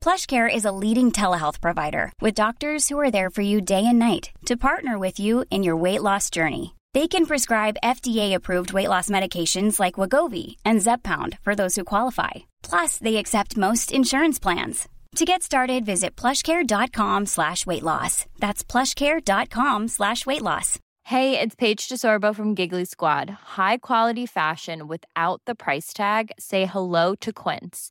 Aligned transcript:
PlushCare 0.00 0.52
is 0.52 0.64
a 0.64 0.72
leading 0.72 1.12
telehealth 1.12 1.60
provider 1.60 2.12
with 2.20 2.34
doctors 2.34 2.88
who 2.88 2.98
are 2.98 3.10
there 3.10 3.30
for 3.30 3.42
you 3.42 3.60
day 3.60 3.84
and 3.84 3.98
night 3.98 4.30
to 4.46 4.56
partner 4.56 4.98
with 4.98 5.20
you 5.20 5.44
in 5.50 5.62
your 5.62 5.76
weight 5.76 6.02
loss 6.02 6.30
journey. 6.30 6.74
They 6.94 7.06
can 7.08 7.26
prescribe 7.26 7.76
FDA-approved 7.84 8.72
weight 8.72 8.88
loss 8.88 9.10
medications 9.10 9.78
like 9.78 9.94
Wagovi 9.94 10.56
and 10.64 10.80
Zepbound 10.80 11.38
for 11.40 11.54
those 11.54 11.76
who 11.76 11.84
qualify. 11.84 12.30
Plus, 12.62 12.96
they 12.98 13.16
accept 13.16 13.56
most 13.58 13.92
insurance 13.92 14.38
plans. 14.38 14.88
To 15.16 15.24
get 15.24 15.42
started, 15.42 15.84
visit 15.84 16.16
plushcare.com 16.16 17.26
slash 17.26 17.66
weight 17.66 17.82
loss. 17.82 18.24
That's 18.38 18.62
plushcare.com 18.62 19.88
slash 19.88 20.24
weight 20.24 20.42
loss. 20.42 20.78
Hey, 21.04 21.40
it's 21.40 21.56
Paige 21.56 21.88
DeSorbo 21.88 22.34
from 22.34 22.54
Giggly 22.54 22.84
Squad. 22.84 23.30
High 23.56 23.78
quality 23.78 24.26
fashion 24.26 24.86
without 24.86 25.40
the 25.46 25.54
price 25.54 25.92
tag. 25.94 26.30
Say 26.38 26.66
hello 26.66 27.14
to 27.16 27.32
Quince. 27.32 27.90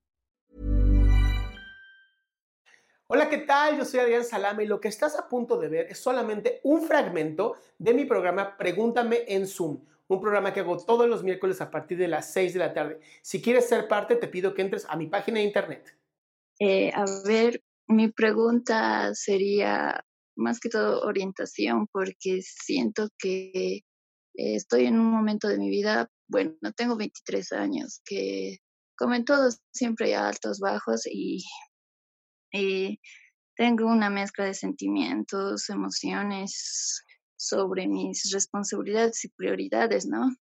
Hola, 3.13 3.27
¿qué 3.27 3.39
tal? 3.39 3.77
Yo 3.77 3.83
soy 3.83 3.99
Adrián 3.99 4.23
Salama 4.23 4.63
y 4.63 4.67
lo 4.67 4.79
que 4.79 4.87
estás 4.87 5.19
a 5.19 5.27
punto 5.27 5.57
de 5.57 5.67
ver 5.67 5.87
es 5.89 5.99
solamente 5.99 6.61
un 6.63 6.81
fragmento 6.83 7.57
de 7.77 7.93
mi 7.93 8.05
programa 8.05 8.55
Pregúntame 8.55 9.25
en 9.27 9.47
Zoom, 9.47 9.83
un 10.07 10.21
programa 10.21 10.53
que 10.53 10.61
hago 10.61 10.77
todos 10.77 11.09
los 11.09 11.21
miércoles 11.21 11.59
a 11.59 11.69
partir 11.69 11.97
de 11.97 12.07
las 12.07 12.31
6 12.31 12.53
de 12.53 12.59
la 12.59 12.73
tarde. 12.73 13.01
Si 13.21 13.41
quieres 13.41 13.67
ser 13.67 13.89
parte, 13.89 14.15
te 14.15 14.29
pido 14.29 14.53
que 14.53 14.61
entres 14.61 14.85
a 14.87 14.95
mi 14.95 15.07
página 15.07 15.39
de 15.39 15.43
internet. 15.43 15.93
Eh, 16.57 16.89
a 16.95 17.03
ver, 17.25 17.61
mi 17.85 18.09
pregunta 18.09 19.13
sería 19.13 20.05
más 20.37 20.61
que 20.61 20.69
todo 20.69 21.01
orientación, 21.01 21.87
porque 21.91 22.41
siento 22.41 23.09
que 23.19 23.75
eh, 23.75 23.83
estoy 24.35 24.85
en 24.85 24.97
un 24.97 25.07
momento 25.07 25.49
de 25.49 25.57
mi 25.57 25.69
vida, 25.69 26.09
bueno, 26.29 26.53
tengo 26.77 26.95
23 26.95 27.51
años, 27.51 27.99
que 28.05 28.59
como 28.97 29.15
en 29.15 29.25
todos 29.25 29.59
siempre 29.73 30.05
hay 30.05 30.13
altos, 30.13 30.61
bajos 30.61 31.01
y 31.07 31.43
y 32.51 32.99
tengo 33.55 33.85
una 33.85 34.09
mezcla 34.09 34.45
de 34.45 34.53
sentimientos, 34.53 35.69
emociones 35.69 37.03
sobre 37.37 37.87
mis 37.87 38.31
responsabilidades 38.31 39.25
y 39.25 39.29
prioridades, 39.29 40.05
¿no? 40.05 40.35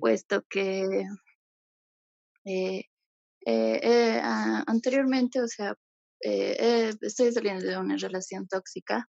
Puesto 0.00 0.42
que 0.48 1.04
eh, 2.44 2.82
eh, 3.46 3.80
eh, 3.82 4.20
anteriormente, 4.66 5.40
o 5.40 5.48
sea, 5.48 5.74
estoy 6.20 7.32
saliendo 7.32 7.66
de 7.66 7.78
una 7.78 7.96
relación 7.96 8.46
tóxica, 8.48 9.08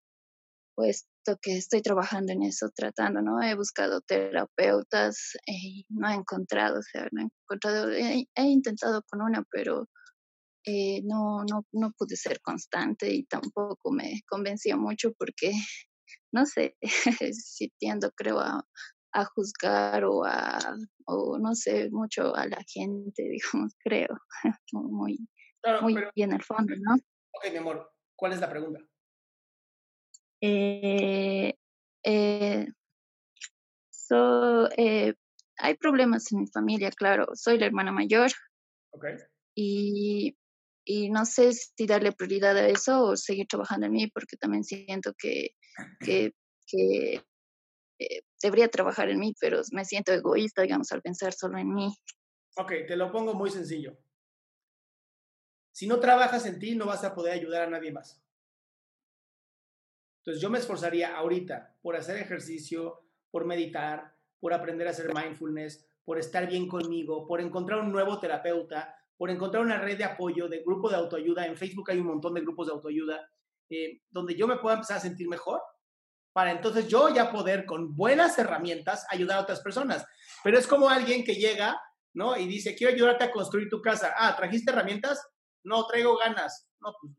puesto 0.75 1.37
que 1.41 1.57
estoy 1.57 1.81
trabajando 1.81 2.33
en 2.33 2.43
eso, 2.43 2.69
tratando, 2.75 3.21
¿no? 3.21 3.41
He 3.41 3.55
buscado 3.55 4.01
terapeutas 4.01 5.37
y 5.45 5.85
no 5.89 6.09
he 6.09 6.13
encontrado, 6.15 6.79
o 6.79 6.83
sea, 6.83 7.07
no 7.11 7.21
he 7.21 7.25
encontrado, 7.25 7.89
he 7.91 8.27
intentado 8.43 9.03
con 9.09 9.21
una, 9.21 9.43
pero 9.51 9.87
eh, 10.65 11.01
no, 11.03 11.43
no, 11.43 11.65
no 11.71 11.91
pude 11.97 12.15
ser 12.15 12.41
constante 12.41 13.09
y 13.13 13.25
tampoco 13.25 13.91
me 13.91 14.21
convenció 14.27 14.77
mucho 14.77 15.13
porque, 15.13 15.51
no 16.31 16.45
sé, 16.45 16.75
si 17.33 17.69
tiendo 17.77 18.11
creo 18.11 18.39
a, 18.39 18.65
a 19.15 19.25
juzgar 19.25 20.03
o 20.03 20.25
a, 20.25 20.59
o 21.05 21.37
no 21.39 21.55
sé, 21.55 21.89
mucho 21.89 22.35
a 22.35 22.47
la 22.47 22.63
gente, 22.67 23.23
digamos, 23.29 23.73
creo, 23.79 24.17
muy, 24.71 25.27
muy 25.81 25.95
bien 26.15 26.33
el 26.33 26.43
fondo, 26.43 26.75
¿no? 26.77 26.95
Ok, 26.95 27.51
mi 27.51 27.57
amor, 27.57 27.91
¿cuál 28.15 28.33
es 28.33 28.39
la 28.39 28.49
pregunta? 28.49 28.79
Eh, 30.41 31.53
eh, 32.03 32.67
so, 33.89 34.69
eh, 34.77 35.15
hay 35.57 35.75
problemas 35.75 36.31
en 36.31 36.41
mi 36.41 36.47
familia, 36.47 36.91
claro, 36.91 37.27
soy 37.33 37.57
la 37.57 37.65
hermana 37.65 37.91
mayor. 37.91 38.31
Okay. 38.91 39.15
Y 39.55 40.37
y 40.85 41.09
no 41.09 41.25
sé 41.25 41.51
si 41.51 41.87
darle 41.87 42.11
prioridad 42.11 42.55
a 42.55 42.67
eso 42.67 43.03
o 43.03 43.17
seguir 43.17 43.47
trabajando 43.47 43.87
en 43.87 43.91
mí, 43.91 44.07
porque 44.07 44.37
también 44.37 44.63
siento 44.63 45.13
que, 45.17 45.49
que, 45.99 46.31
eh, 47.99 48.21
debería 48.41 48.69
trabajar 48.69 49.09
en 49.09 49.19
mí, 49.19 49.33
pero 49.39 49.61
me 49.71 49.83
siento 49.83 50.13
egoísta, 50.13 50.61
digamos, 50.61 50.91
al 50.91 51.01
pensar 51.01 51.33
solo 51.33 51.57
en 51.57 51.73
mí. 51.73 51.93
Ok, 52.57 52.71
te 52.87 52.95
lo 52.95 53.11
pongo 53.11 53.33
muy 53.33 53.49
sencillo. 53.49 53.97
Si 55.71 55.87
no 55.87 55.99
trabajas 55.99 56.45
en 56.45 56.59
ti, 56.59 56.75
no 56.75 56.85
vas 56.85 57.03
a 57.03 57.15
poder 57.15 57.33
ayudar 57.33 57.63
a 57.63 57.69
nadie 57.69 57.91
más. 57.91 58.21
Entonces 60.19 60.41
yo 60.41 60.49
me 60.49 60.59
esforzaría 60.59 61.15
ahorita 61.15 61.77
por 61.81 61.95
hacer 61.95 62.17
ejercicio, 62.17 63.03
por 63.31 63.45
meditar, 63.45 64.15
por 64.39 64.53
aprender 64.53 64.87
a 64.87 64.91
hacer 64.91 65.13
mindfulness, 65.13 65.85
por 66.03 66.19
estar 66.19 66.47
bien 66.47 66.67
conmigo, 66.67 67.27
por 67.27 67.41
encontrar 67.41 67.79
un 67.79 67.91
nuevo 67.91 68.19
terapeuta, 68.19 68.95
por 69.17 69.29
encontrar 69.29 69.63
una 69.63 69.79
red 69.79 69.97
de 69.97 70.03
apoyo, 70.03 70.47
de 70.47 70.63
grupo 70.63 70.89
de 70.89 70.97
autoayuda. 70.97 71.45
En 71.45 71.57
Facebook 71.57 71.89
hay 71.91 71.99
un 71.99 72.07
montón 72.07 72.33
de 72.33 72.41
grupos 72.41 72.67
de 72.67 72.73
autoayuda 72.73 73.29
eh, 73.69 74.01
donde 74.09 74.35
yo 74.35 74.47
me 74.47 74.57
pueda 74.57 74.75
empezar 74.75 74.97
a 74.97 75.01
sentir 75.01 75.27
mejor 75.27 75.61
para 76.35 76.51
entonces 76.51 76.89
yo 76.89 77.07
ya 77.15 77.31
poder 77.31 77.65
con 77.65 77.95
buenas 77.95 78.37
herramientas 78.37 79.05
ayudar 79.09 79.37
a 79.37 79.43
otras 79.43 79.61
personas. 79.61 80.05
Pero 80.43 80.59
es 80.59 80.67
como 80.67 80.89
alguien 80.89 81.23
que 81.23 81.35
llega, 81.35 81.81
¿no? 82.13 82.35
Y 82.35 82.45
dice, 82.45 82.75
quiero 82.75 82.93
ayudarte 82.93 83.23
a 83.23 83.31
construir 83.31 83.69
tu 83.69 83.81
casa. 83.81 84.13
Ah, 84.17 84.35
¿trajiste 84.35 84.69
herramientas? 84.69 85.25
No, 85.63 85.87
traigo 85.87 86.17
ganas. 86.17 86.67
No, 86.81 86.93
pues... 86.99 87.13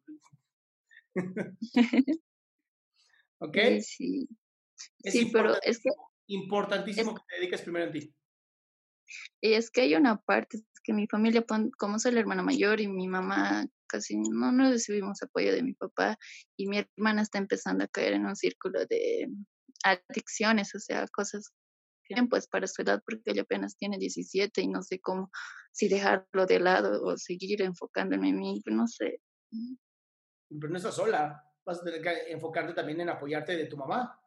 ¿Ok? 3.38 3.56
Sí, 3.80 4.28
Es 5.02 5.14
sí 5.14 5.30
pero 5.32 5.54
es 5.62 5.78
que... 5.82 5.88
Importantísimo 6.26 7.14
que 7.14 7.22
te 7.26 7.36
dediques 7.36 7.62
primero 7.62 7.86
en 7.86 7.92
ti. 7.92 8.14
Y 9.40 9.54
es 9.54 9.70
que 9.70 9.80
hay 9.80 9.94
una 9.94 10.20
parte 10.20 10.58
que 10.86 10.92
mi 10.92 11.08
familia, 11.08 11.44
como 11.76 11.98
soy 11.98 12.12
la 12.12 12.20
hermana 12.20 12.44
mayor 12.44 12.80
y 12.80 12.86
mi 12.86 13.08
mamá 13.08 13.66
casi 13.88 14.16
no, 14.16 14.52
no 14.52 14.70
recibimos 14.70 15.20
apoyo 15.20 15.52
de 15.52 15.62
mi 15.62 15.74
papá 15.74 16.16
y 16.56 16.68
mi 16.68 16.78
hermana 16.78 17.22
está 17.22 17.38
empezando 17.38 17.84
a 17.84 17.88
caer 17.88 18.12
en 18.12 18.24
un 18.24 18.36
círculo 18.36 18.86
de 18.86 19.28
adicciones, 19.82 20.74
o 20.76 20.78
sea, 20.78 21.06
cosas 21.08 21.50
que 22.04 22.14
pues 22.30 22.46
para 22.46 22.68
su 22.68 22.82
edad, 22.82 23.02
porque 23.04 23.32
ella 23.32 23.42
apenas 23.42 23.76
tiene 23.76 23.98
17 23.98 24.62
y 24.62 24.68
no 24.68 24.80
sé 24.82 25.00
cómo, 25.00 25.30
si 25.72 25.88
dejarlo 25.88 26.46
de 26.46 26.60
lado 26.60 27.02
o 27.02 27.16
seguir 27.16 27.62
enfocándome 27.62 28.28
en 28.28 28.38
mí, 28.38 28.62
no 28.66 28.86
sé. 28.86 29.20
Pero 30.48 30.68
no 30.68 30.76
estás 30.76 30.94
sola, 30.94 31.42
vas 31.64 31.80
a 31.80 31.84
tener 31.84 32.00
que 32.00 32.30
enfocarte 32.30 32.74
también 32.74 33.00
en 33.00 33.08
apoyarte 33.08 33.56
de 33.56 33.66
tu 33.66 33.76
mamá. 33.76 34.20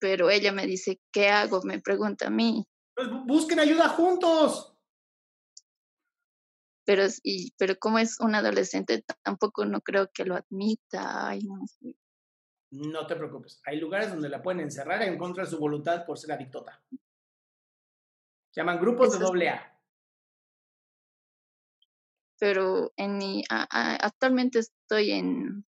Pero 0.00 0.30
ella 0.30 0.50
me 0.50 0.66
dice, 0.66 0.98
¿qué 1.12 1.28
hago? 1.28 1.62
Me 1.62 1.80
pregunta 1.80 2.26
a 2.26 2.30
mí. 2.30 2.64
Pues 2.96 3.08
busquen 3.24 3.60
ayuda 3.60 3.88
juntos. 3.90 4.75
Pero, 6.86 7.02
y, 7.24 7.52
pero 7.58 7.76
como 7.78 7.98
es 7.98 8.20
un 8.20 8.34
adolescente, 8.34 9.04
tampoco 9.22 9.66
no 9.66 9.80
creo 9.80 10.10
que 10.12 10.24
lo 10.24 10.36
admita. 10.36 11.28
Ay, 11.28 11.40
no 12.70 13.06
te 13.06 13.16
preocupes. 13.16 13.60
Hay 13.64 13.80
lugares 13.80 14.10
donde 14.10 14.28
la 14.28 14.42
pueden 14.42 14.60
encerrar 14.60 15.02
en 15.02 15.18
contra 15.18 15.44
de 15.44 15.50
su 15.50 15.58
voluntad 15.58 16.06
por 16.06 16.18
ser 16.18 16.32
adictota. 16.32 16.82
Se 18.50 18.60
llaman 18.60 18.80
grupos 18.80 19.12
de 19.12 19.24
doble 19.24 19.48
A. 19.50 19.72
Pero 22.38 22.92
en 22.96 23.18
mi, 23.18 23.42
a, 23.50 23.66
a, 23.70 23.96
actualmente 23.96 24.58
estoy 24.58 25.10
en, 25.12 25.64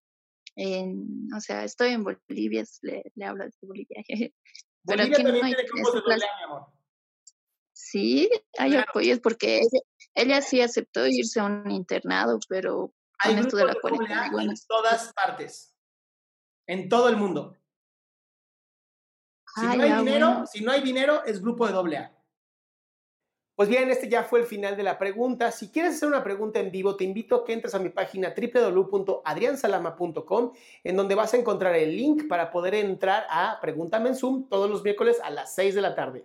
en, 0.54 1.28
o 1.34 1.40
sea, 1.40 1.64
estoy 1.64 1.90
en 1.90 2.04
Bolivia, 2.04 2.64
le, 2.82 3.10
le 3.14 3.24
hablo 3.24 3.44
de 3.44 3.52
Bolivia. 3.62 4.04
Pero 4.86 5.02
Bolivia 5.02 5.04
aquí 5.04 5.22
también 5.22 5.40
no 5.40 5.46
hay 5.46 5.54
tiene 5.54 5.68
grupos 5.68 5.94
de 5.94 6.00
doble 6.00 6.24
A, 6.24 6.36
mi 6.38 6.44
amor. 6.44 6.66
Sí, 7.72 8.30
hay 8.58 8.70
claro. 8.70 8.86
apoyos 8.90 9.20
porque 9.20 9.62
ella, 10.18 10.42
sí 10.42 10.60
aceptó 10.60 11.06
irse 11.06 11.40
a 11.40 11.44
un 11.44 11.70
internado, 11.70 12.38
pero 12.48 12.92
hay 13.18 13.34
con 13.34 13.44
esto 13.44 13.56
de 13.56 13.64
la 13.64 13.74
de 13.74 13.80
cuarentena. 13.80 14.28
Bueno. 14.30 14.50
En 14.50 14.56
todas 14.66 15.12
partes, 15.12 15.74
en 16.66 16.88
todo 16.88 17.08
el 17.08 17.16
mundo. 17.16 17.56
Si 19.54 19.66
no 19.66 19.82
hay 19.82 19.92
dinero, 19.92 20.46
si 20.46 20.60
no 20.62 20.72
hay 20.72 20.82
dinero, 20.82 21.24
es 21.24 21.40
grupo 21.40 21.66
de 21.66 21.72
doble 21.72 21.96
A. 21.98 22.18
Pues 23.58 23.68
bien, 23.68 23.90
este 23.90 24.08
ya 24.08 24.22
fue 24.22 24.40
el 24.40 24.46
final 24.46 24.76
de 24.76 24.84
la 24.84 24.98
pregunta. 24.98 25.50
Si 25.50 25.70
quieres 25.70 25.96
hacer 25.96 26.08
una 26.08 26.22
pregunta 26.22 26.60
en 26.60 26.70
vivo, 26.70 26.94
te 26.94 27.02
invito 27.02 27.34
a 27.34 27.44
que 27.44 27.52
entres 27.52 27.74
a 27.74 27.80
mi 27.80 27.88
página 27.88 28.32
www.adriansalama.com, 28.32 30.52
en 30.84 30.96
donde 30.96 31.16
vas 31.16 31.34
a 31.34 31.38
encontrar 31.38 31.74
el 31.74 31.96
link 31.96 32.28
para 32.28 32.52
poder 32.52 32.76
entrar 32.76 33.26
a 33.28 33.58
Pregúntame 33.60 34.10
en 34.10 34.14
Zoom 34.14 34.48
todos 34.48 34.70
los 34.70 34.84
miércoles 34.84 35.18
a 35.24 35.30
las 35.30 35.56
6 35.56 35.74
de 35.74 35.80
la 35.80 35.96
tarde. 35.96 36.24